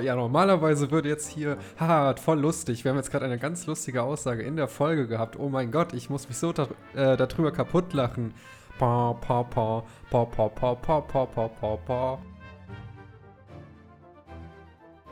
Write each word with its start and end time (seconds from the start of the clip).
Ja, 0.00 0.16
normalerweise 0.16 0.90
würde 0.90 1.10
jetzt 1.10 1.28
hier, 1.28 1.58
haha, 1.78 2.16
voll 2.16 2.40
lustig. 2.40 2.84
Wir 2.84 2.90
haben 2.90 2.96
jetzt 2.96 3.10
gerade 3.10 3.26
eine 3.26 3.38
ganz 3.38 3.66
lustige 3.66 4.02
Aussage 4.02 4.42
in 4.42 4.56
der 4.56 4.66
Folge 4.66 5.06
gehabt. 5.06 5.38
Oh 5.38 5.50
mein 5.50 5.70
Gott, 5.70 5.92
ich 5.92 6.08
muss 6.08 6.26
mich 6.26 6.38
so 6.38 6.52
da, 6.52 6.68
äh, 6.94 7.18
darüber 7.18 7.52
kaputt 7.52 7.92
lachen. 7.92 8.32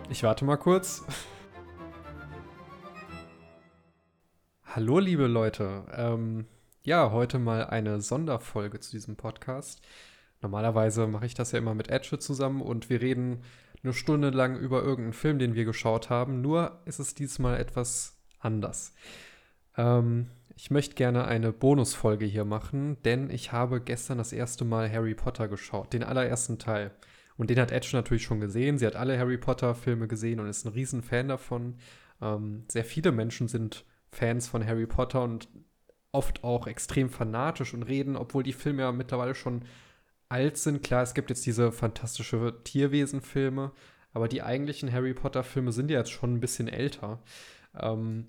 Ich 0.08 0.22
warte 0.22 0.44
mal 0.46 0.56
kurz. 0.56 1.04
Hallo, 4.64 5.00
liebe 5.00 5.26
Leute. 5.26 5.84
Ähm, 5.94 6.46
ja, 6.82 7.10
heute 7.10 7.38
mal 7.38 7.66
eine 7.66 8.00
Sonderfolge 8.00 8.80
zu 8.80 8.92
diesem 8.92 9.16
Podcast. 9.16 9.82
Normalerweise 10.46 11.08
mache 11.08 11.26
ich 11.26 11.34
das 11.34 11.50
ja 11.50 11.58
immer 11.58 11.74
mit 11.74 11.90
Edge 11.90 12.20
zusammen 12.20 12.62
und 12.62 12.88
wir 12.88 13.00
reden 13.00 13.42
eine 13.82 13.92
Stunde 13.92 14.30
lang 14.30 14.56
über 14.56 14.80
irgendeinen 14.80 15.12
Film, 15.12 15.40
den 15.40 15.56
wir 15.56 15.64
geschaut 15.64 16.08
haben. 16.08 16.40
Nur 16.40 16.78
ist 16.84 17.00
es 17.00 17.16
diesmal 17.16 17.58
etwas 17.58 18.16
anders. 18.38 18.94
Ähm, 19.76 20.28
ich 20.54 20.70
möchte 20.70 20.94
gerne 20.94 21.24
eine 21.24 21.52
Bonusfolge 21.52 22.26
hier 22.26 22.44
machen, 22.44 22.96
denn 23.02 23.28
ich 23.28 23.50
habe 23.50 23.80
gestern 23.80 24.18
das 24.18 24.32
erste 24.32 24.64
Mal 24.64 24.88
Harry 24.88 25.16
Potter 25.16 25.48
geschaut, 25.48 25.92
den 25.92 26.04
allerersten 26.04 26.60
Teil. 26.60 26.92
Und 27.36 27.50
den 27.50 27.58
hat 27.58 27.72
Edge 27.72 27.90
natürlich 27.94 28.22
schon 28.22 28.38
gesehen. 28.38 28.78
Sie 28.78 28.86
hat 28.86 28.94
alle 28.94 29.18
Harry 29.18 29.38
Potter-Filme 29.38 30.06
gesehen 30.06 30.38
und 30.38 30.46
ist 30.46 30.64
ein 30.64 30.72
Riesenfan 30.72 31.26
davon. 31.26 31.74
Ähm, 32.22 32.66
sehr 32.68 32.84
viele 32.84 33.10
Menschen 33.10 33.48
sind 33.48 33.84
Fans 34.12 34.46
von 34.46 34.64
Harry 34.64 34.86
Potter 34.86 35.24
und 35.24 35.48
oft 36.12 36.44
auch 36.44 36.68
extrem 36.68 37.10
fanatisch 37.10 37.74
und 37.74 37.82
reden, 37.82 38.14
obwohl 38.14 38.44
die 38.44 38.52
Filme 38.52 38.82
ja 38.82 38.92
mittlerweile 38.92 39.34
schon 39.34 39.64
alt 40.28 40.56
sind. 40.56 40.82
Klar, 40.82 41.02
es 41.02 41.14
gibt 41.14 41.30
jetzt 41.30 41.46
diese 41.46 41.72
fantastische 41.72 42.60
Tierwesen-Filme, 42.64 43.72
aber 44.12 44.28
die 44.28 44.42
eigentlichen 44.42 44.92
Harry 44.92 45.14
Potter-Filme 45.14 45.72
sind 45.72 45.90
ja 45.90 45.98
jetzt 45.98 46.10
schon 46.10 46.34
ein 46.34 46.40
bisschen 46.40 46.68
älter. 46.68 47.22
Ähm, 47.74 48.28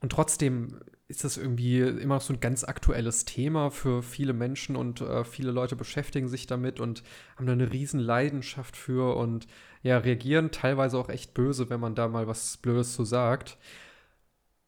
und 0.00 0.12
trotzdem 0.12 0.80
ist 1.08 1.24
das 1.24 1.36
irgendwie 1.36 1.80
immer 1.80 2.16
noch 2.16 2.22
so 2.22 2.32
ein 2.32 2.40
ganz 2.40 2.64
aktuelles 2.64 3.24
Thema 3.24 3.70
für 3.70 4.02
viele 4.02 4.32
Menschen 4.32 4.74
und 4.76 5.00
äh, 5.00 5.24
viele 5.24 5.50
Leute 5.50 5.76
beschäftigen 5.76 6.28
sich 6.28 6.46
damit 6.46 6.80
und 6.80 7.02
haben 7.36 7.46
da 7.46 7.52
eine 7.52 7.72
riesen 7.72 8.00
Leidenschaft 8.00 8.76
für 8.76 9.16
und 9.16 9.46
ja, 9.82 9.98
reagieren 9.98 10.50
teilweise 10.50 10.98
auch 10.98 11.08
echt 11.08 11.34
böse, 11.34 11.68
wenn 11.70 11.80
man 11.80 11.94
da 11.94 12.08
mal 12.08 12.26
was 12.26 12.56
Blödes 12.56 12.94
zu 12.94 13.04
sagt. 13.04 13.58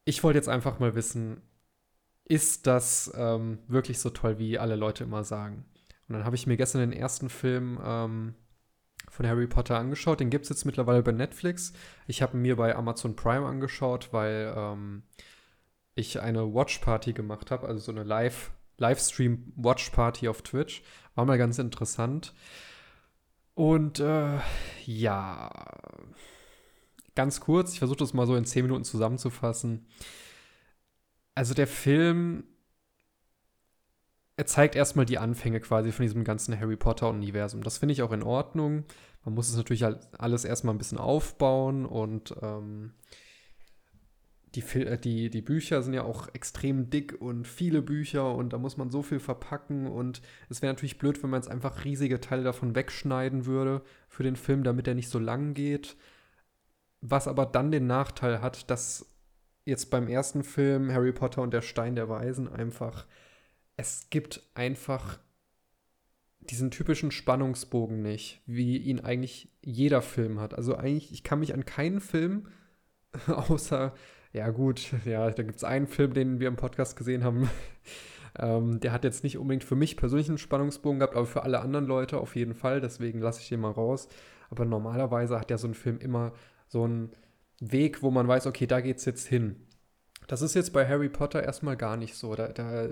Ich 0.05 0.23
wollte 0.23 0.39
jetzt 0.39 0.49
einfach 0.49 0.79
mal 0.79 0.95
wissen, 0.95 1.43
ist 2.25 2.67
das 2.67 3.13
ähm, 3.17 3.59
wirklich 3.69 3.99
so 3.99 4.11
toll, 4.11 4.39
wie 4.39 4.59
alle 4.59 4.77
Leute 4.77 5.05
immer 5.05 5.25
sagen? 5.25 5.65
Und 6.09 6.15
dann 6.15 6.25
habe 6.25 6.37
ich 6.37 6.47
mir 6.47 6.57
gestern 6.57 6.81
den 6.81 6.93
ersten 6.93 7.29
Film 7.29 7.79
ähm, 7.85 8.35
von 9.09 9.27
Harry 9.27 9.47
Potter 9.47 9.79
angeschaut. 9.79 10.21
Den 10.21 10.31
gibt 10.31 10.45
es 10.45 10.49
jetzt 10.51 10.65
mittlerweile 10.65 11.03
bei 11.03 11.13
Netflix. 11.13 11.73
Ich 12.07 12.23
habe 12.23 12.37
mir 12.37 12.57
bei 12.57 12.75
Amazon 12.77 13.17
Prime 13.17 13.47
angeschaut, 13.47 14.13
weil 14.13 14.55
ähm, 14.57 15.03
ich 15.95 16.21
eine 16.21 16.55
Watch 16.55 16.79
Party 16.79 17.13
gemacht 17.13 17.51
habe, 17.51 17.67
also 17.67 17.81
so 17.81 17.93
eine 17.93 18.05
Live 18.05 18.53
Livestream 18.79 19.53
Watch 19.57 19.91
Party 19.91 20.29
auf 20.29 20.43
Twitch. 20.43 20.83
War 21.15 21.25
mal 21.25 21.39
ganz 21.39 21.59
interessant. 21.59 22.35
Und 23.55 24.01
äh, 24.01 24.39
ja, 24.85 25.51
ganz 27.15 27.41
kurz, 27.41 27.73
ich 27.73 27.79
versuche 27.79 27.99
das 27.99 28.13
mal 28.13 28.27
so 28.27 28.37
in 28.37 28.45
10 28.45 28.65
Minuten 28.65 28.85
zusammenzufassen. 28.85 29.87
Also 31.35 31.55
der 31.55 31.67
Film 31.67 32.45
er 34.37 34.47
zeigt 34.47 34.77
erstmal 34.77 35.07
die 35.07 35.19
Anfänge 35.19 35.61
quasi 35.61 35.93
von 35.93 36.03
diesem 36.05 36.25
ganzen 36.25 36.59
Harry 36.59 36.77
Potter-Universum. 36.77 37.63
Das 37.63 37.79
finde 37.79 37.95
ich 37.95 38.03
auch 38.03 38.13
in 38.13 38.23
Ordnung. 38.23 38.85
Man 39.25 39.35
muss 39.35 39.49
es 39.49 39.57
natürlich 39.57 39.83
halt 39.83 40.07
alles 40.19 40.45
erstmal 40.45 40.75
ein 40.75 40.79
bisschen 40.79 40.99
aufbauen 40.99 41.87
und 41.87 42.35
ähm, 42.43 42.93
die, 44.55 44.61
äh, 44.81 44.99
die, 44.99 45.31
die 45.31 45.43
Bücher 45.43 45.83
sind 45.83 45.95
ja 45.95 46.05
auch 46.05 46.29
extrem 46.35 46.91
dick 46.91 47.21
und 47.21 47.49
viele 47.49 47.83
Bücher 47.83 48.35
und 48.35 48.53
da 48.53 48.59
muss 48.59 48.77
man 48.77 48.91
so 48.91 49.03
viel 49.03 49.21
verpacken 49.21 49.87
und 49.87 50.21
es 50.49 50.63
wäre 50.63 50.73
natürlich 50.73 50.99
blöd, 50.99 51.23
wenn 51.23 51.31
man 51.31 51.41
jetzt 51.41 51.51
einfach 51.51 51.85
riesige 51.85 52.21
Teile 52.21 52.45
davon 52.45 52.75
wegschneiden 52.75 53.47
würde 53.47 53.83
für 54.09 54.23
den 54.23 54.37
Film, 54.37 54.65
damit 54.65 54.87
er 54.87 54.95
nicht 54.95 55.09
so 55.09 55.19
lang 55.19 55.55
geht. 55.55 55.97
Was 57.01 57.27
aber 57.27 57.47
dann 57.47 57.71
den 57.71 57.87
Nachteil 57.87 58.43
hat, 58.43 58.71
dass 58.71 59.15
jetzt 59.65 59.91
beim 59.91 60.09
ersten 60.09 60.45
Film 60.45 60.93
Harry 60.93 61.13
Potter 61.13 61.43
und 61.43 61.53
der 61.53 61.63
Stein 61.63 61.97
der 61.97 62.09
Weisen 62.09 62.49
einfach 62.49 63.07
es 63.77 64.09
gibt 64.11 64.43
einfach 64.55 65.19
diesen 66.41 66.71
typischen 66.71 67.11
Spannungsbogen 67.11 68.03
nicht, 68.03 68.41
wie 68.47 68.79
ihn 68.79 69.01
eigentlich 69.01 69.51
jeder 69.63 70.03
Film 70.03 70.41
hat. 70.41 70.55
Also 70.55 70.77
eigentlich, 70.77 71.13
ich 71.13 71.25
kann 71.25 71.41
mich 71.41 71.55
an 71.55 71.65
keinen 71.65 72.01
Film, 72.01 72.49
außer, 73.27 73.95
ja 74.33 74.51
gut, 74.51 74.93
ja, 75.05 75.31
da 75.31 75.43
gibt 75.43 75.57
es 75.57 75.65
einen 75.65 75.87
Film, 75.87 76.15
den 76.15 76.41
wir 76.41 76.49
im 76.49 76.57
Podcast 76.57 76.97
gesehen 76.97 77.25
haben, 77.25 77.51
ähm, 78.39 78.81
der 78.81 78.93
hat 78.93 79.05
jetzt 79.05 79.25
nicht 79.25 79.39
unbedingt 79.39 79.65
für 79.65 79.77
mich 79.77 79.97
persönlich 79.97 80.29
einen 80.29 80.39
Spannungsbogen 80.39 81.01
gehabt, 81.01 81.17
aber 81.17 81.27
für 81.27 81.43
alle 81.43 81.61
anderen 81.61 81.87
Leute 81.87 82.19
auf 82.19 82.37
jeden 82.37 82.55
Fall, 82.55 82.81
deswegen 82.81 83.21
lasse 83.21 83.41
ich 83.41 83.49
den 83.49 83.61
mal 83.61 83.73
raus. 83.73 84.09
Aber 84.49 84.65
normalerweise 84.65 85.41
hat 85.41 85.51
ja 85.51 85.59
so 85.59 85.67
ein 85.67 85.75
Film 85.75 85.99
immer 85.99 86.33
so 86.69 86.85
einen 86.85 87.11
Weg, 87.59 88.03
wo 88.03 88.11
man 88.11 88.29
weiß, 88.29 88.47
okay, 88.47 88.67
da 88.67 88.81
geht's 88.81 89.05
jetzt 89.07 89.27
hin. 89.27 89.67
Das 90.29 90.43
ist 90.43 90.55
jetzt 90.55 90.73
bei 90.73 90.87
Harry 90.87 91.09
Potter 91.09 91.43
erstmal 91.43 91.77
gar 91.77 91.97
nicht 91.97 92.15
so. 92.15 92.35
Da, 92.35 92.49
da 92.49 92.89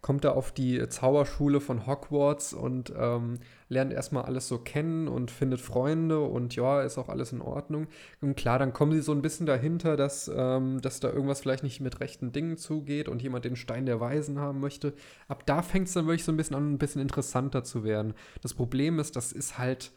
kommt 0.00 0.24
er 0.24 0.36
auf 0.36 0.52
die 0.52 0.88
Zauberschule 0.88 1.60
von 1.60 1.86
Hogwarts 1.86 2.52
und 2.52 2.92
ähm, 2.96 3.38
lernt 3.68 3.92
erstmal 3.92 4.24
alles 4.24 4.46
so 4.46 4.58
kennen 4.58 5.08
und 5.08 5.30
findet 5.30 5.60
Freunde 5.60 6.20
und 6.20 6.54
ja, 6.54 6.82
ist 6.82 6.98
auch 6.98 7.08
alles 7.08 7.32
in 7.32 7.40
Ordnung. 7.40 7.88
Und 8.20 8.36
klar, 8.36 8.58
dann 8.58 8.72
kommen 8.72 8.92
sie 8.92 9.00
so 9.00 9.12
ein 9.12 9.22
bisschen 9.22 9.46
dahinter, 9.46 9.96
dass, 9.96 10.30
ähm, 10.34 10.80
dass 10.80 11.00
da 11.00 11.10
irgendwas 11.10 11.40
vielleicht 11.40 11.64
nicht 11.64 11.80
mit 11.80 12.00
rechten 12.00 12.30
Dingen 12.32 12.56
zugeht 12.56 13.08
und 13.08 13.22
jemand 13.22 13.44
den 13.44 13.56
Stein 13.56 13.86
der 13.86 14.00
Weisen 14.00 14.38
haben 14.38 14.60
möchte. 14.60 14.94
Ab 15.26 15.44
da 15.46 15.62
fängt 15.62 15.88
es 15.88 15.94
dann 15.94 16.06
wirklich 16.06 16.24
so 16.24 16.32
ein 16.32 16.36
bisschen 16.36 16.56
an, 16.56 16.72
ein 16.72 16.78
bisschen 16.78 17.02
interessanter 17.02 17.64
zu 17.64 17.82
werden. 17.82 18.14
Das 18.40 18.54
Problem 18.54 19.00
ist, 19.00 19.16
das 19.16 19.32
ist 19.32 19.58
halt 19.58 19.92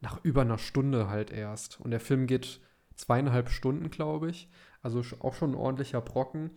nach 0.00 0.22
über 0.24 0.42
einer 0.42 0.58
Stunde 0.58 1.08
halt 1.08 1.32
erst. 1.32 1.80
Und 1.80 1.90
der 1.90 2.00
Film 2.00 2.26
geht 2.26 2.60
zweieinhalb 2.94 3.48
Stunden, 3.48 3.90
glaube 3.90 4.30
ich. 4.30 4.50
Also 4.82 5.02
auch 5.20 5.34
schon 5.34 5.52
ein 5.52 5.56
ordentlicher 5.56 6.00
Brocken. 6.00 6.50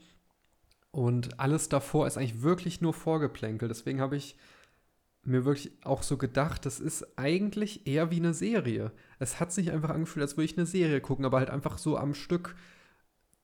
Und 0.91 1.39
alles 1.39 1.69
davor 1.69 2.05
ist 2.05 2.17
eigentlich 2.17 2.41
wirklich 2.41 2.81
nur 2.81 2.93
Vorgeplänkel. 2.93 3.67
Deswegen 3.67 4.01
habe 4.01 4.17
ich 4.17 4.35
mir 5.23 5.45
wirklich 5.45 5.71
auch 5.83 6.03
so 6.03 6.17
gedacht, 6.17 6.65
das 6.65 6.79
ist 6.79 7.17
eigentlich 7.17 7.87
eher 7.87 8.11
wie 8.11 8.17
eine 8.17 8.33
Serie. 8.33 8.91
Es 9.19 9.39
hat 9.39 9.51
sich 9.51 9.71
einfach 9.71 9.91
angefühlt, 9.91 10.23
als 10.23 10.35
würde 10.35 10.45
ich 10.45 10.57
eine 10.57 10.65
Serie 10.65 10.99
gucken, 10.99 11.25
aber 11.25 11.37
halt 11.37 11.49
einfach 11.49 11.77
so 11.77 11.97
am 11.97 12.13
Stück 12.13 12.55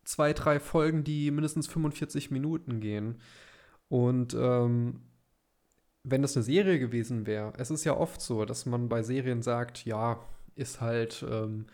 zwei, 0.03 0.33
drei 0.33 0.59
Folgen, 0.59 1.03
die 1.03 1.31
mindestens 1.31 1.67
45 1.67 2.31
Minuten 2.31 2.79
gehen. 2.79 3.21
Und 3.89 4.33
ähm, 4.33 5.01
wenn 6.03 6.21
das 6.21 6.35
eine 6.35 6.43
Serie 6.43 6.79
gewesen 6.79 7.25
wäre, 7.25 7.53
es 7.57 7.69
ist 7.69 7.83
ja 7.83 7.95
oft 7.95 8.21
so, 8.21 8.45
dass 8.45 8.65
man 8.65 8.89
bei 8.89 9.03
Serien 9.03 9.41
sagt, 9.41 9.85
ja, 9.85 10.19
ist 10.55 10.81
halt 10.81 11.25
ähm, 11.29 11.67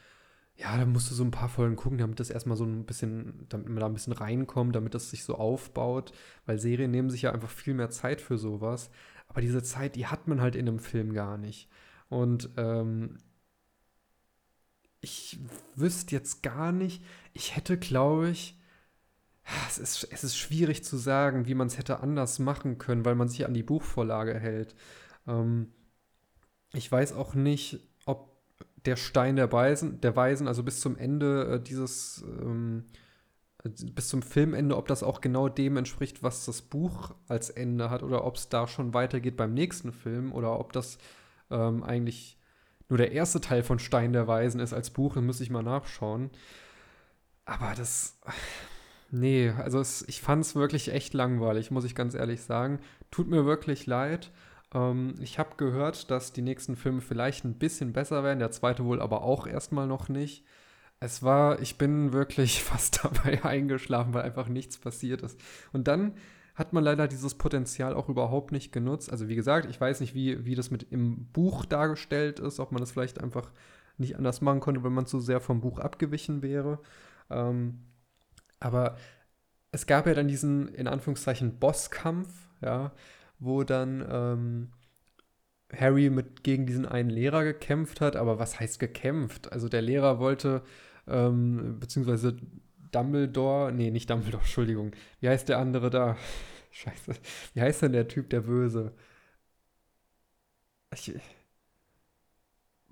ja, 0.56 0.78
da 0.78 0.86
musst 0.86 1.10
du 1.10 1.16
so 1.16 1.24
ein 1.24 1.32
paar 1.32 1.50
Folgen 1.50 1.76
gucken, 1.76 1.98
damit 1.98 2.20
das 2.20 2.30
erstmal 2.30 2.58
so 2.58 2.66
ein 2.66 2.86
bisschen, 2.86 3.46
damit 3.50 3.68
man 3.68 3.80
da 3.80 3.86
ein 3.88 3.94
bisschen 3.94 4.14
reinkommt, 4.14 4.76
damit 4.76 4.94
das 4.94 5.10
sich 5.10 5.24
so 5.24 5.36
aufbaut, 5.36 6.14
weil 6.46 6.60
Serien 6.60 6.92
nehmen 6.92 7.10
sich 7.10 7.24
ja 7.24 7.32
einfach 7.32 7.50
viel 7.50 7.74
mehr 7.74 7.90
Zeit 7.90 8.22
für 8.22 8.38
sowas. 8.38 8.92
Aber 9.28 9.42
diese 9.42 9.64
Zeit, 9.64 9.96
die 9.96 10.08
hat 10.08 10.28
man 10.28 10.42
halt 10.42 10.56
in 10.56 10.68
einem 10.68 10.80
Film 10.80 11.14
gar 11.14 11.38
nicht. 11.38 11.70
Und 12.10 12.50
ähm, 12.58 13.18
ich 15.02 15.40
wüsste 15.76 16.16
jetzt 16.16 16.44
gar 16.44 16.72
nicht, 16.72 17.04
ich 17.34 17.56
hätte, 17.56 17.78
glaube 17.78 18.30
ich, 18.30 18.60
es 19.68 19.78
ist, 19.78 20.08
es 20.12 20.24
ist 20.24 20.38
schwierig 20.38 20.84
zu 20.84 20.98
sagen, 20.98 21.48
wie 21.48 21.56
man 21.56 21.68
es 21.68 21.78
hätte 21.78 22.00
anders 22.00 22.40
machen 22.40 22.78
können, 22.78 23.04
weil 23.06 23.16
man 23.16 23.28
sich 23.28 23.46
an 23.46 23.54
die 23.54 23.64
Buchvorlage 23.64 24.40
hält. 24.40 24.76
Ähm, 25.28 25.74
ich 26.74 26.92
weiß 26.92 27.14
auch 27.14 27.34
nicht, 27.34 27.82
der 28.86 28.96
Stein 28.96 29.36
der 29.36 29.52
Weisen, 29.52 30.02
der 30.02 30.16
Weisen 30.16 30.48
also 30.48 30.64
bis 30.64 30.80
zum 30.80 30.98
Ende 30.98 31.56
äh, 31.56 31.60
dieses, 31.62 32.24
ähm, 32.42 32.86
bis 33.64 34.10
zum 34.10 34.22
Filmende, 34.22 34.76
ob 34.76 34.88
das 34.88 35.04
auch 35.04 35.22
genau 35.22 35.48
dem 35.48 35.78
entspricht, 35.78 36.22
was 36.22 36.46
das 36.46 36.62
Buch 36.62 37.16
als 37.28 37.50
Ende 37.50 37.90
hat 37.90 38.04
oder 38.04 38.26
ob 38.26 38.36
es 38.36 38.50
da 38.50 38.68
schon 38.68 38.94
weitergeht 38.94 39.38
beim 39.38 39.54
nächsten 39.54 39.94
Film 39.94 40.34
oder 40.34 40.60
ob 40.60 40.74
das 40.74 40.98
ähm, 41.50 41.84
eigentlich 41.84 42.38
nur 42.90 42.98
der 42.98 43.14
erste 43.14 43.40
Teil 43.40 43.64
von 43.64 43.80
Stein 43.80 44.14
der 44.14 44.28
Weisen 44.28 44.60
ist 44.60 44.74
als 44.74 44.90
Buch, 44.90 45.16
dann 45.16 45.26
müsste 45.26 45.44
ich 45.44 45.50
mal 45.50 45.64
nachschauen. 45.64 46.30
Aber 47.46 47.74
das, 47.76 48.20
nee, 49.12 49.50
also 49.50 49.80
es, 49.80 50.04
ich 50.08 50.22
fand 50.22 50.44
es 50.44 50.56
wirklich 50.56 50.92
echt 50.92 51.14
langweilig, 51.14 51.72
muss 51.72 51.86
ich 51.86 51.96
ganz 51.96 52.16
ehrlich 52.16 52.42
sagen. 52.42 52.80
Tut 53.12 53.28
mir 53.30 53.46
wirklich 53.46 53.86
leid. 53.86 54.32
Ähm, 54.74 55.16
ich 55.20 55.40
habe 55.40 55.56
gehört, 55.58 56.12
dass 56.12 56.34
die 56.34 56.42
nächsten 56.42 56.76
Filme 56.76 57.02
vielleicht 57.02 57.46
ein 57.46 57.58
bisschen 57.58 57.94
besser 57.94 58.24
werden, 58.24 58.40
der 58.40 58.52
zweite 58.52 58.86
wohl 58.86 59.02
aber 59.02 59.24
auch 59.24 59.48
erstmal 59.48 59.88
noch 59.88 60.10
nicht. 60.10 60.46
Es 61.00 61.24
war, 61.24 61.60
ich 61.62 61.78
bin 61.78 62.14
wirklich 62.14 62.64
fast 62.64 63.04
dabei 63.04 63.44
eingeschlafen, 63.44 64.14
weil 64.14 64.24
einfach 64.24 64.48
nichts 64.48 64.78
passiert 64.78 65.22
ist. 65.22 65.40
Und 65.72 65.88
dann 65.88 66.14
hat 66.56 66.72
man 66.72 66.84
leider 66.84 67.08
dieses 67.08 67.36
Potenzial 67.36 67.96
auch 67.96 68.10
überhaupt 68.10 68.52
nicht 68.52 68.72
genutzt. 68.72 69.12
Also 69.12 69.28
wie 69.28 69.36
gesagt, 69.36 69.68
ich 69.70 69.82
weiß 69.82 70.02
nicht, 70.02 70.14
wie, 70.14 70.46
wie 70.46 70.56
das 70.56 70.70
mit 70.70 70.84
im 70.92 71.26
Buch 71.32 71.66
dargestellt 71.66 72.40
ist, 72.40 72.60
ob 72.60 72.72
man 72.72 72.80
das 72.80 72.92
vielleicht 72.92 73.20
einfach 73.22 73.52
nicht 73.98 74.18
anders 74.18 74.42
machen 74.42 74.60
konnte, 74.60 74.84
wenn 74.84 74.94
man 74.94 75.06
zu 75.06 75.20
sehr 75.20 75.40
vom 75.40 75.62
Buch 75.62 75.80
abgewichen 75.80 76.42
wäre. 76.42 76.80
Ähm, 77.30 77.80
aber 78.60 78.98
es 79.72 79.88
gab 79.88 80.06
ja 80.06 80.14
dann 80.14 80.28
diesen, 80.28 80.68
in 80.70 80.88
Anführungszeichen, 80.88 81.60
Bosskampf, 81.60 82.30
ja, 82.62 82.92
wo 83.40 83.64
dann 83.64 84.06
ähm, 84.10 84.70
Harry 85.76 86.10
mit 86.10 86.44
gegen 86.44 86.66
diesen 86.66 86.86
einen 86.86 87.10
Lehrer 87.10 87.44
gekämpft 87.44 88.02
hat. 88.02 88.16
Aber 88.16 88.40
was 88.40 88.60
heißt 88.60 88.80
gekämpft? 88.80 89.52
Also 89.52 89.70
der 89.70 89.82
Lehrer 89.82 90.20
wollte, 90.20 90.64
ähm, 91.08 91.80
beziehungsweise 91.80 92.38
Dumbledore, 92.92 93.72
nee, 93.72 93.92
nicht 93.92 94.10
Dumbledore, 94.10 94.44
Entschuldigung. 94.44 94.92
Wie 95.20 95.30
heißt 95.30 95.50
der 95.50 95.60
andere 95.60 95.90
da? 95.90 96.18
Scheiße. 96.72 97.14
Wie 97.54 97.62
heißt 97.62 97.82
denn 97.84 97.94
der 97.94 98.08
Typ, 98.08 98.30
der 98.30 98.42
Böse? 98.42 98.94
Ich, 100.94 101.14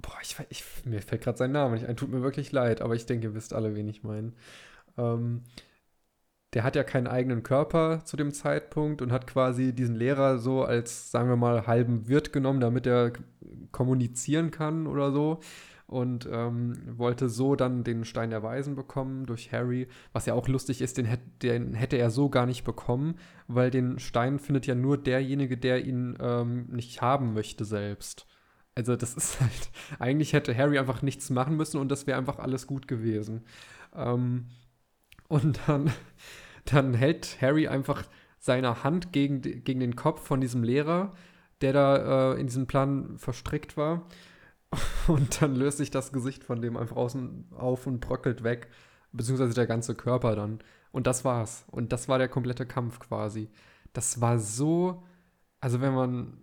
boah, 0.01 0.17
ich, 0.21 0.35
ich, 0.49 0.63
mir 0.85 1.01
fällt 1.01 1.21
gerade 1.23 1.37
sein 1.37 1.51
Name 1.51 1.75
nicht 1.75 1.85
ein. 1.87 1.95
Tut 1.97 2.09
mir 2.09 2.21
wirklich 2.21 2.51
leid, 2.51 2.81
aber 2.81 2.95
ich 2.95 3.05
denke, 3.05 3.27
ihr 3.27 3.33
wisst 3.35 3.53
alle, 3.53 3.75
wen 3.75 3.87
ich 3.87 4.03
meine. 4.03 4.33
Ähm, 4.97 5.43
der 6.53 6.63
hat 6.63 6.75
ja 6.75 6.83
keinen 6.83 7.07
eigenen 7.07 7.43
Körper 7.43 8.03
zu 8.03 8.17
dem 8.17 8.33
Zeitpunkt 8.33 9.01
und 9.01 9.11
hat 9.11 9.25
quasi 9.27 9.73
diesen 9.73 9.95
Lehrer 9.95 10.37
so 10.37 10.63
als, 10.63 11.11
sagen 11.11 11.29
wir 11.29 11.37
mal, 11.37 11.65
halben 11.65 12.07
Wirt 12.07 12.33
genommen, 12.33 12.59
damit 12.59 12.85
er 12.85 13.13
kommunizieren 13.71 14.51
kann 14.51 14.87
oder 14.87 15.11
so. 15.11 15.39
Und 15.87 16.27
ähm, 16.31 16.77
wollte 16.97 17.27
so 17.27 17.57
dann 17.57 17.83
den 17.83 18.05
Stein 18.05 18.29
der 18.29 18.43
Weisen 18.43 18.75
bekommen 18.75 19.25
durch 19.25 19.51
Harry. 19.51 19.89
Was 20.13 20.25
ja 20.25 20.33
auch 20.33 20.47
lustig 20.47 20.81
ist, 20.81 20.97
den, 20.97 21.05
hätt, 21.05 21.19
den 21.41 21.73
hätte 21.73 21.97
er 21.97 22.09
so 22.09 22.29
gar 22.29 22.45
nicht 22.45 22.63
bekommen, 22.63 23.15
weil 23.47 23.71
den 23.71 23.99
Stein 23.99 24.39
findet 24.39 24.65
ja 24.67 24.75
nur 24.75 24.97
derjenige, 24.97 25.57
der 25.57 25.85
ihn 25.85 26.17
ähm, 26.21 26.67
nicht 26.69 27.01
haben 27.01 27.33
möchte 27.33 27.65
selbst. 27.65 28.25
Also 28.73 28.95
das 28.95 29.13
ist 29.17 29.41
halt, 29.41 29.71
eigentlich 29.99 30.31
hätte 30.31 30.55
Harry 30.55 30.79
einfach 30.79 31.01
nichts 31.01 31.29
machen 31.29 31.57
müssen 31.57 31.77
und 31.77 31.89
das 31.89 32.07
wäre 32.07 32.17
einfach 32.17 32.39
alles 32.39 32.67
gut 32.67 32.87
gewesen. 32.87 33.43
Ähm, 33.93 34.45
und 35.31 35.61
dann, 35.67 35.91
dann 36.65 36.93
hält 36.93 37.41
Harry 37.41 37.67
einfach 37.67 38.03
seine 38.37 38.83
Hand 38.83 39.13
gegen, 39.13 39.41
gegen 39.41 39.79
den 39.79 39.95
Kopf 39.95 40.21
von 40.21 40.41
diesem 40.41 40.63
Lehrer, 40.63 41.13
der 41.61 41.73
da 41.73 42.33
äh, 42.33 42.39
in 42.39 42.47
diesem 42.47 42.67
Plan 42.67 43.17
verstrickt 43.17 43.77
war. 43.77 44.07
Und 45.07 45.41
dann 45.41 45.55
löst 45.55 45.77
sich 45.77 45.89
das 45.91 46.11
Gesicht 46.11 46.43
von 46.43 46.61
dem 46.61 46.75
einfach 46.75 46.95
außen 46.95 47.45
auf 47.51 47.87
und 47.87 48.01
bröckelt 48.01 48.43
weg. 48.43 48.67
Beziehungsweise 49.13 49.53
der 49.53 49.67
ganze 49.67 49.95
Körper 49.95 50.35
dann. 50.35 50.59
Und 50.91 51.07
das 51.07 51.23
war's. 51.23 51.65
Und 51.71 51.91
das 51.93 52.09
war 52.09 52.17
der 52.17 52.29
komplette 52.29 52.65
Kampf 52.65 52.99
quasi. 52.99 53.49
Das 53.93 54.21
war 54.21 54.39
so. 54.39 55.03
Also, 55.59 55.81
wenn 55.81 55.93
man. 55.93 56.37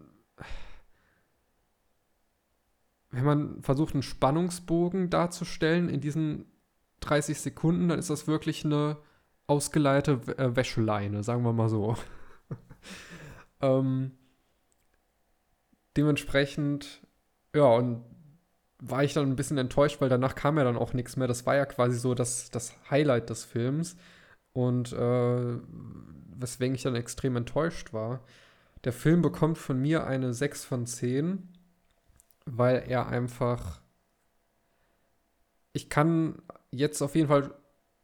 Wenn 3.10 3.24
man 3.24 3.62
versucht, 3.62 3.94
einen 3.94 4.02
Spannungsbogen 4.02 5.08
darzustellen 5.08 5.88
in 5.88 6.00
diesen 6.02 6.44
30 7.00 7.40
Sekunden, 7.40 7.88
dann 7.88 7.98
ist 7.98 8.10
das 8.10 8.26
wirklich 8.26 8.64
eine 8.64 8.96
ausgeleite 9.46 10.20
äh, 10.36 10.54
Wäscheleine, 10.56 11.22
sagen 11.22 11.42
wir 11.42 11.52
mal 11.52 11.68
so. 11.68 11.96
ähm, 13.60 14.12
dementsprechend, 15.96 17.06
ja, 17.54 17.64
und 17.64 18.04
war 18.80 19.02
ich 19.02 19.14
dann 19.14 19.28
ein 19.28 19.36
bisschen 19.36 19.58
enttäuscht, 19.58 20.00
weil 20.00 20.08
danach 20.08 20.34
kam 20.34 20.56
ja 20.58 20.64
dann 20.64 20.76
auch 20.76 20.92
nichts 20.92 21.16
mehr. 21.16 21.26
Das 21.26 21.46
war 21.46 21.56
ja 21.56 21.66
quasi 21.66 21.98
so 21.98 22.14
das, 22.14 22.50
das 22.50 22.74
Highlight 22.90 23.30
des 23.30 23.44
Films. 23.44 23.96
Und 24.52 24.92
äh, 24.92 25.58
weswegen 26.36 26.74
ich 26.74 26.82
dann 26.82 26.94
extrem 26.94 27.36
enttäuscht 27.36 27.92
war. 27.92 28.22
Der 28.84 28.92
Film 28.92 29.22
bekommt 29.22 29.58
von 29.58 29.80
mir 29.80 30.06
eine 30.06 30.32
6 30.32 30.64
von 30.64 30.86
10, 30.86 31.48
weil 32.46 32.84
er 32.86 33.08
einfach. 33.08 33.80
Ich 35.72 35.90
kann 35.90 36.40
jetzt 36.70 37.02
auf 37.02 37.14
jeden 37.14 37.28
Fall 37.28 37.54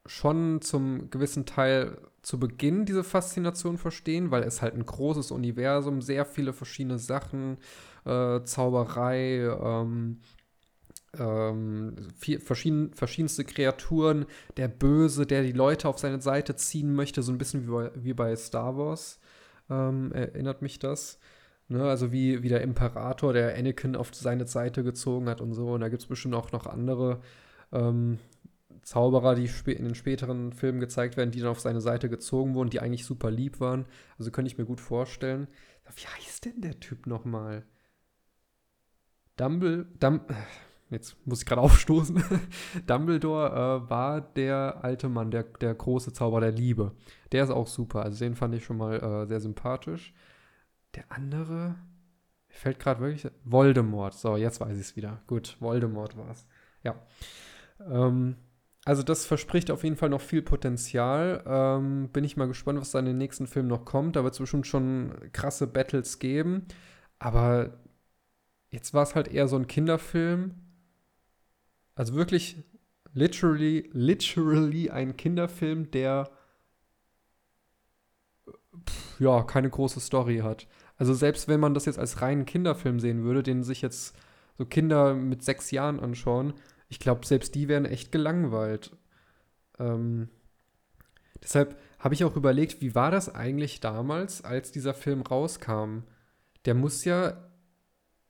schon 0.07 0.61
zum 0.61 1.11
gewissen 1.11 1.47
Teil 1.47 1.99
zu 2.23 2.39
Beginn 2.39 2.87
diese 2.87 3.05
Faszination 3.05 3.79
verstehen, 3.79 4.31
weil 4.31 4.43
es 4.43 4.63
halt 4.63 4.75
ein 4.75 4.87
großes 4.87 5.31
Universum, 5.31 6.01
sehr 6.01 6.25
viele 6.25 6.53
verschiedene 6.53 6.99
Sachen, 6.99 7.59
äh, 8.05 8.43
Zauberei, 8.45 9.41
ähm, 9.41 10.21
ähm, 11.19 11.95
viel, 12.17 12.41
verschieden, 12.41 12.93
verschiedenste 12.95 13.45
Kreaturen, 13.45 14.27
der 14.57 14.69
Böse, 14.69 15.27
der 15.27 15.43
die 15.43 15.53
Leute 15.53 15.89
auf 15.89 15.99
seine 15.99 16.21
Seite 16.21 16.57
ziehen 16.57 16.95
möchte, 16.95 17.23
so 17.23 17.33
ein 17.33 17.39
bisschen 17.39 17.67
wie 17.67 17.71
bei, 17.71 17.91
wie 17.95 18.15
bei 18.15 18.37
Star 18.37 18.77
Wars, 18.77 19.21
ähm, 19.71 20.13
erinnert 20.13 20.63
mich 20.63 20.79
das. 20.79 21.19
Ne, 21.69 21.83
also 21.83 22.13
wie, 22.13 22.43
wie 22.43 22.51
der 22.51 22.61
Imperator, 22.61 23.33
der 23.33 23.57
Anakin 23.57 23.97
auf 23.97 24.15
seine 24.15 24.47
Seite 24.47 24.85
gezogen 24.85 25.31
hat 25.31 25.41
und 25.41 25.55
so. 25.55 25.69
Und 25.73 25.81
da 25.81 25.89
gibt 25.89 26.03
es 26.03 26.09
bestimmt 26.09 26.35
auch 26.35 26.53
noch 26.53 26.67
andere 26.67 27.21
ähm, 27.73 28.19
Zauberer, 28.85 29.35
die 29.35 29.47
in 29.73 29.85
den 29.85 29.95
späteren 29.95 30.53
Filmen 30.53 30.81
gezeigt 30.81 31.17
werden, 31.17 31.31
die 31.31 31.41
dann 31.41 31.51
auf 31.51 31.61
seine 31.61 31.81
Seite 31.81 32.09
gezogen 32.09 32.55
wurden, 32.55 32.71
die 32.71 32.81
eigentlich 32.81 33.07
super 33.07 33.31
lieb 33.31 33.61
waren. 33.61 33.87
Also 34.19 34.31
könnte 34.31 34.51
ich 34.51 34.59
mir 34.59 34.67
gut 34.67 34.81
vorstellen. 34.81 35.49
Wie 35.97 36.07
heißt 36.07 36.45
denn 36.45 36.61
der 36.61 36.81
Typ 36.81 37.07
nochmal? 37.07 37.65
Dumble, 39.37 39.87
Dum, 39.99 40.21
jetzt 40.91 41.17
muss 41.27 41.41
ich 41.41 41.47
gerade 41.47 41.61
aufstoßen. 41.63 42.23
Dumbledore 42.87 43.85
äh, 43.87 43.91
war 43.91 44.21
der 44.21 44.83
alte 44.83 45.09
Mann, 45.09 45.31
der, 45.31 45.45
der 45.45 45.75
große 45.75 46.13
Zauberer 46.13 46.43
der 46.43 46.53
Liebe. 46.53 46.93
Der 47.33 47.45
ist 47.45 47.51
auch 47.51 47.67
super. 47.67 48.03
Also 48.03 48.25
den 48.25 48.35
fand 48.35 48.55
ich 48.55 48.65
schon 48.65 48.77
mal 48.77 49.03
äh, 49.03 49.27
sehr 49.27 49.41
sympathisch. 49.41 50.15
Der 50.95 51.11
andere, 51.11 51.77
mir 52.49 52.55
fällt 52.55 52.79
gerade 52.79 53.01
wirklich 53.01 53.31
Voldemort. 53.45 54.15
So, 54.15 54.37
jetzt 54.37 54.61
weiß 54.61 54.77
ich 54.77 54.83
es 54.83 54.97
wieder. 54.97 55.23
Gut, 55.27 55.57
Voldemort 55.61 56.17
war 56.17 56.31
es. 56.31 56.47
Ja. 56.83 56.95
Ähm, 57.81 58.37
also 58.85 59.03
das 59.03 59.25
verspricht 59.25 59.71
auf 59.71 59.83
jeden 59.83 59.97
Fall 59.97 60.11
noch 60.11 60.21
viel 60.21 60.43
Potenzial. 60.43 61.43
Ähm, 61.47 62.11
bin 62.13 62.25
ich 62.25 62.37
mal 62.37 62.49
gespannt, 62.49 62.81
was 62.81 62.91
da 62.91 62.99
in 62.99 63.07
den 63.07 63.19
nächsten 63.19 63.47
Filmen 63.47 63.69
noch 63.69 63.85
kommt. 63.85 64.17
Da 64.17 64.25
wird 64.25 64.35
es 64.35 64.41
bestimmt 64.41 64.67
schon 64.67 65.15
krasse 65.33 65.67
Battles 65.67 66.19
geben. 66.19 66.67
Aber 67.19 67.79
jetzt 68.71 68.93
war 68.93 69.03
es 69.03 69.15
halt 69.15 69.29
eher 69.29 69.49
so 69.49 69.57
ein 69.57 69.67
Kinderfilm. 69.67 70.55
Also 71.95 72.15
wirklich 72.15 72.63
literally, 73.15 73.89
literally 73.93 74.91
ein 74.91 75.17
Kinderfilm, 75.17 75.91
der 75.91 76.31
pff, 78.87 79.21
ja 79.21 79.43
keine 79.45 79.71
große 79.71 80.01
Story 80.01 80.39
hat. 80.39 80.67
Also 80.97 81.15
selbst 81.15 81.49
wenn 81.49 81.61
man 81.61 81.75
das 81.75 81.87
jetzt 81.87 81.99
als 81.99 82.21
reinen 82.21 82.45
Kinderfilm 82.45 83.01
sehen 83.01 83.25
würde, 83.25 83.43
den 83.43 83.63
sich 83.63 83.83
jetzt 83.83 84.17
so 84.59 84.67
Kinder 84.67 85.15
mit 85.15 85.43
sechs 85.43 85.71
Jahren 85.71 86.01
anschauen, 86.01 86.55
ich 86.89 86.99
glaube, 86.99 87.27
selbst 87.27 87.55
die 87.55 87.69
wären 87.69 87.85
echt 87.85 88.13
gelangweilt. 88.13 88.97
Ähm, 89.79 90.29
deshalb 91.43 91.79
habe 91.99 92.15
ich 92.15 92.25
auch 92.25 92.37
überlegt, 92.37 92.81
wie 92.81 92.95
war 92.95 93.11
das 93.11 93.35
eigentlich 93.35 93.81
damals, 93.81 94.45
als 94.45 94.73
dieser 94.73 94.95
Film 94.95 95.23
rauskam? 95.23 96.01
Der 96.65 96.75
muss 96.75 97.05
ja, 97.05 97.51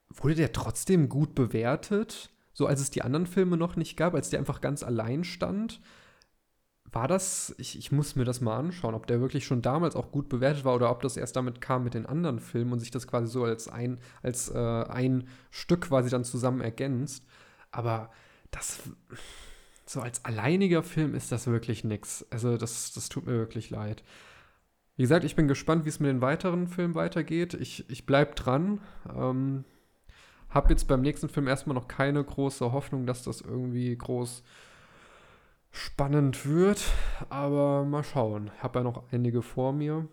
wurde 0.08 0.36
der 0.36 0.52
trotzdem 0.52 1.08
gut 1.08 1.34
bewertet? 1.34 2.30
So 2.52 2.66
als 2.66 2.80
es 2.80 2.90
die 2.90 3.02
anderen 3.02 3.26
Filme 3.26 3.56
noch 3.56 3.74
nicht 3.74 3.96
gab, 3.96 4.14
als 4.14 4.30
der 4.30 4.38
einfach 4.38 4.60
ganz 4.60 4.84
allein 4.84 5.24
stand? 5.24 5.80
War 6.92 7.08
das, 7.08 7.52
ich, 7.58 7.76
ich 7.76 7.90
muss 7.90 8.14
mir 8.14 8.24
das 8.24 8.40
mal 8.40 8.56
anschauen, 8.56 8.94
ob 8.94 9.08
der 9.08 9.20
wirklich 9.20 9.44
schon 9.44 9.62
damals 9.62 9.96
auch 9.96 10.12
gut 10.12 10.28
bewertet 10.28 10.64
war 10.64 10.76
oder 10.76 10.92
ob 10.92 11.02
das 11.02 11.16
erst 11.16 11.34
damit 11.34 11.60
kam 11.60 11.82
mit 11.82 11.94
den 11.94 12.06
anderen 12.06 12.38
Filmen 12.38 12.72
und 12.72 12.78
sich 12.78 12.92
das 12.92 13.08
quasi 13.08 13.26
so 13.26 13.42
als 13.42 13.66
ein, 13.66 13.98
als 14.22 14.48
äh, 14.50 14.56
ein 14.56 15.26
Stück 15.50 15.88
quasi 15.88 16.10
dann 16.10 16.22
zusammen 16.22 16.60
ergänzt. 16.60 17.26
Aber 17.72 18.10
das 18.54 18.80
so 19.86 20.00
als 20.00 20.24
alleiniger 20.24 20.82
Film 20.82 21.14
ist 21.14 21.30
das 21.30 21.46
wirklich 21.46 21.84
nix. 21.84 22.24
Also 22.30 22.56
das, 22.56 22.92
das 22.92 23.08
tut 23.08 23.26
mir 23.26 23.34
wirklich 23.34 23.70
leid. 23.70 24.02
Wie 24.96 25.02
gesagt, 25.02 25.24
ich 25.24 25.36
bin 25.36 25.48
gespannt, 25.48 25.84
wie 25.84 25.88
es 25.88 26.00
mit 26.00 26.08
den 26.08 26.20
weiteren 26.20 26.68
Filmen 26.68 26.94
weitergeht. 26.94 27.54
Ich, 27.54 27.88
ich 27.90 28.06
bleib 28.06 28.36
dran. 28.36 28.80
Ähm, 29.14 29.64
hab 30.48 30.70
jetzt 30.70 30.86
beim 30.86 31.02
nächsten 31.02 31.28
Film 31.28 31.48
erstmal 31.48 31.74
noch 31.74 31.88
keine 31.88 32.22
große 32.22 32.72
Hoffnung, 32.72 33.06
dass 33.06 33.24
das 33.24 33.40
irgendwie 33.40 33.96
groß 33.96 34.44
spannend 35.72 36.46
wird. 36.46 36.82
Aber 37.28 37.84
mal 37.84 38.04
schauen. 38.04 38.50
Ich 38.56 38.62
habe 38.62 38.78
ja 38.78 38.84
noch 38.84 39.02
einige 39.12 39.42
vor 39.42 39.72
mir 39.72 40.08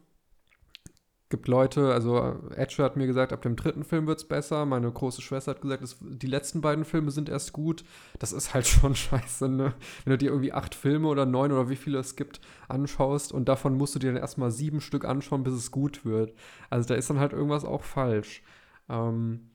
gibt 1.32 1.48
Leute, 1.48 1.92
also 1.92 2.40
Edge 2.56 2.84
hat 2.84 2.96
mir 2.96 3.08
gesagt, 3.08 3.34
ab 3.34 3.42
dem 3.42 3.56
dritten 3.56 3.84
Film 3.84 4.06
wird 4.06 4.20
es 4.20 4.28
besser. 4.28 4.66
Meine 4.68 4.92
große 4.92 5.24
Schwester 5.24 5.52
hat 5.52 5.62
gesagt, 5.62 5.82
das, 5.82 5.98
die 6.00 6.28
letzten 6.28 6.62
beiden 6.62 6.86
Filme 6.86 7.10
sind 7.10 7.30
erst 7.30 7.54
gut. 7.54 7.84
Das 8.20 8.32
ist 8.32 8.54
halt 8.54 8.68
schon 8.68 8.94
scheiße, 8.94 9.50
ne? 9.50 9.74
Wenn 10.06 10.12
du 10.12 10.18
dir 10.20 10.30
irgendwie 10.30 10.54
acht 10.54 10.76
Filme 10.76 11.08
oder 11.08 11.26
neun 11.26 11.52
oder 11.52 11.70
wie 11.70 11.76
viele 11.76 11.98
es 11.98 12.16
gibt 12.16 12.40
anschaust 12.68 13.32
und 13.32 13.50
davon 13.50 13.76
musst 13.76 13.96
du 13.96 14.00
dir 14.00 14.14
dann 14.14 14.22
erstmal 14.22 14.52
sieben 14.52 14.82
Stück 14.82 15.06
anschauen, 15.06 15.44
bis 15.44 15.54
es 15.54 15.72
gut 15.72 16.06
wird. 16.06 16.34
Also 16.70 16.88
da 16.88 16.96
ist 16.96 17.10
dann 17.10 17.20
halt 17.20 17.34
irgendwas 17.34 17.66
auch 17.66 17.84
falsch. 17.84 18.44
Ähm, 18.90 19.51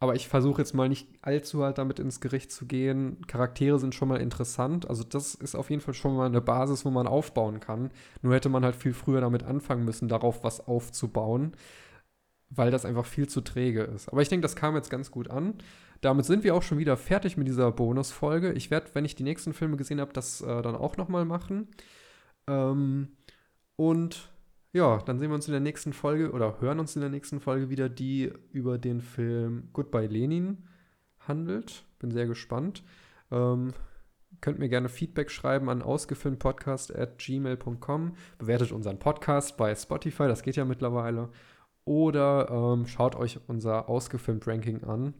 aber 0.00 0.14
ich 0.14 0.28
versuche 0.28 0.62
jetzt 0.62 0.74
mal 0.74 0.88
nicht 0.88 1.08
allzu 1.22 1.64
halt 1.64 1.78
damit 1.78 1.98
ins 1.98 2.20
Gericht 2.20 2.52
zu 2.52 2.66
gehen. 2.66 3.26
Charaktere 3.26 3.78
sind 3.80 3.94
schon 3.94 4.08
mal 4.08 4.20
interessant. 4.20 4.88
Also 4.88 5.02
das 5.02 5.34
ist 5.34 5.56
auf 5.56 5.70
jeden 5.70 5.82
Fall 5.82 5.94
schon 5.94 6.16
mal 6.16 6.26
eine 6.26 6.40
Basis, 6.40 6.84
wo 6.84 6.90
man 6.90 7.08
aufbauen 7.08 7.58
kann. 7.58 7.90
Nur 8.22 8.34
hätte 8.34 8.48
man 8.48 8.64
halt 8.64 8.76
viel 8.76 8.92
früher 8.92 9.20
damit 9.20 9.42
anfangen 9.42 9.84
müssen, 9.84 10.06
darauf 10.08 10.44
was 10.44 10.68
aufzubauen, 10.68 11.52
weil 12.50 12.70
das 12.70 12.84
einfach 12.84 13.06
viel 13.06 13.28
zu 13.28 13.40
träge 13.40 13.82
ist. 13.82 14.08
Aber 14.08 14.22
ich 14.22 14.28
denke, 14.28 14.42
das 14.42 14.54
kam 14.54 14.76
jetzt 14.76 14.90
ganz 14.90 15.10
gut 15.10 15.30
an. 15.30 15.54
Damit 16.00 16.26
sind 16.26 16.44
wir 16.44 16.54
auch 16.54 16.62
schon 16.62 16.78
wieder 16.78 16.96
fertig 16.96 17.36
mit 17.36 17.48
dieser 17.48 17.72
Bonusfolge. 17.72 18.52
Ich 18.52 18.70
werde, 18.70 18.90
wenn 18.94 19.04
ich 19.04 19.16
die 19.16 19.24
nächsten 19.24 19.52
Filme 19.52 19.76
gesehen 19.76 20.00
habe, 20.00 20.12
das 20.12 20.40
äh, 20.42 20.62
dann 20.62 20.76
auch 20.76 20.96
noch 20.96 21.08
mal 21.08 21.24
machen. 21.24 21.66
Ähm, 22.46 23.08
und 23.74 24.30
ja, 24.72 24.98
dann 24.98 25.18
sehen 25.18 25.30
wir 25.30 25.34
uns 25.34 25.48
in 25.48 25.52
der 25.52 25.60
nächsten 25.60 25.92
Folge 25.92 26.32
oder 26.32 26.60
hören 26.60 26.80
uns 26.80 26.94
in 26.94 27.00
der 27.00 27.10
nächsten 27.10 27.40
Folge 27.40 27.70
wieder, 27.70 27.88
die 27.88 28.32
über 28.50 28.78
den 28.78 29.00
Film 29.00 29.70
Goodbye 29.72 30.06
Lenin 30.06 30.68
handelt. 31.20 31.84
Bin 31.98 32.10
sehr 32.10 32.26
gespannt. 32.26 32.84
Ähm, 33.30 33.72
könnt 34.40 34.58
mir 34.58 34.68
gerne 34.68 34.88
Feedback 34.88 35.30
schreiben 35.30 35.70
an 35.70 35.82
ausgefilmtpodcast.gmail.com. 35.82 38.16
Bewertet 38.38 38.72
unseren 38.72 38.98
Podcast 38.98 39.56
bei 39.56 39.72
Spotify, 39.74 40.26
das 40.28 40.42
geht 40.42 40.56
ja 40.56 40.64
mittlerweile. 40.64 41.28
Oder 41.84 42.48
ähm, 42.50 42.86
schaut 42.86 43.14
euch 43.16 43.40
unser 43.46 43.88
ausgefilmt 43.88 44.46
Ranking 44.46 44.84
an. 44.84 45.14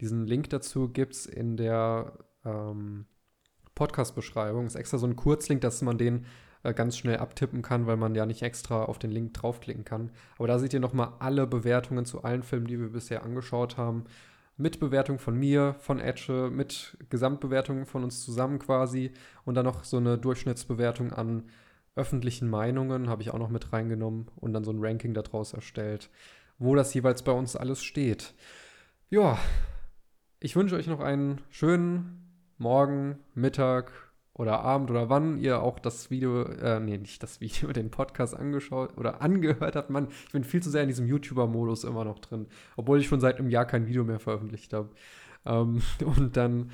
Diesen 0.00 0.26
Link 0.26 0.50
dazu 0.50 0.88
gibt 0.88 1.14
es 1.14 1.26
in 1.26 1.56
der 1.56 2.12
ähm, 2.44 3.06
Podcast-Beschreibung. 3.74 4.66
Ist 4.66 4.76
extra 4.76 4.98
so 4.98 5.06
ein 5.06 5.16
Kurzlink, 5.16 5.62
dass 5.62 5.82
man 5.82 5.98
den 5.98 6.26
äh, 6.62 6.74
ganz 6.74 6.96
schnell 6.96 7.18
abtippen 7.18 7.62
kann, 7.62 7.86
weil 7.86 7.96
man 7.96 8.14
ja 8.14 8.26
nicht 8.26 8.42
extra 8.42 8.84
auf 8.84 8.98
den 8.98 9.10
Link 9.10 9.34
draufklicken 9.34 9.84
kann. 9.84 10.10
Aber 10.38 10.48
da 10.48 10.58
seht 10.58 10.72
ihr 10.72 10.80
nochmal 10.80 11.12
alle 11.18 11.46
Bewertungen 11.46 12.04
zu 12.04 12.22
allen 12.22 12.42
Filmen, 12.42 12.66
die 12.66 12.80
wir 12.80 12.90
bisher 12.90 13.22
angeschaut 13.22 13.76
haben. 13.76 14.04
Mit 14.56 14.80
Bewertung 14.80 15.18
von 15.18 15.38
mir, 15.38 15.74
von 15.78 15.98
Edge, 15.98 16.50
mit 16.52 16.96
Gesamtbewertungen 17.08 17.86
von 17.86 18.04
uns 18.04 18.24
zusammen 18.24 18.58
quasi 18.58 19.12
und 19.44 19.54
dann 19.54 19.64
noch 19.64 19.84
so 19.84 19.96
eine 19.96 20.18
Durchschnittsbewertung 20.18 21.12
an 21.12 21.44
öffentlichen 21.94 22.48
Meinungen 22.48 23.08
habe 23.08 23.22
ich 23.22 23.30
auch 23.32 23.38
noch 23.38 23.50
mit 23.50 23.72
reingenommen 23.72 24.28
und 24.36 24.52
dann 24.52 24.64
so 24.64 24.70
ein 24.70 24.82
Ranking 24.82 25.14
daraus 25.14 25.52
erstellt, 25.52 26.10
wo 26.58 26.74
das 26.74 26.94
jeweils 26.94 27.22
bei 27.22 27.32
uns 27.32 27.56
alles 27.56 27.82
steht. 27.82 28.34
Ja, 29.10 29.38
ich 30.40 30.56
wünsche 30.56 30.76
euch 30.76 30.86
noch 30.86 31.00
einen 31.00 31.40
schönen 31.50 32.22
Morgen, 32.56 33.18
Mittag, 33.34 33.92
oder 34.34 34.60
Abend 34.60 34.90
oder 34.90 35.10
wann 35.10 35.38
ihr 35.38 35.62
auch 35.62 35.78
das 35.78 36.10
Video, 36.10 36.42
äh, 36.42 36.80
nee, 36.80 36.98
nicht 36.98 37.22
das 37.22 37.40
Video, 37.40 37.72
den 37.72 37.90
Podcast 37.90 38.36
angeschaut 38.36 38.96
oder 38.96 39.20
angehört 39.20 39.76
habt. 39.76 39.90
Mann, 39.90 40.08
ich 40.26 40.32
bin 40.32 40.44
viel 40.44 40.62
zu 40.62 40.70
sehr 40.70 40.82
in 40.82 40.88
diesem 40.88 41.06
YouTuber-Modus 41.06 41.84
immer 41.84 42.04
noch 42.04 42.18
drin, 42.18 42.46
obwohl 42.76 43.00
ich 43.00 43.08
schon 43.08 43.20
seit 43.20 43.38
einem 43.38 43.50
Jahr 43.50 43.66
kein 43.66 43.86
Video 43.86 44.04
mehr 44.04 44.20
veröffentlicht 44.20 44.72
habe. 44.72 44.90
Ähm, 45.44 45.82
und 46.04 46.36
dann 46.36 46.70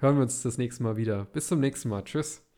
hören 0.00 0.16
wir 0.16 0.22
uns 0.22 0.42
das 0.42 0.58
nächste 0.58 0.82
Mal 0.82 0.96
wieder. 0.96 1.26
Bis 1.26 1.48
zum 1.48 1.60
nächsten 1.60 1.88
Mal. 1.88 2.04
Tschüss. 2.04 2.53